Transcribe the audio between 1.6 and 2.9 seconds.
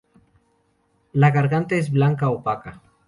es blanca opaca.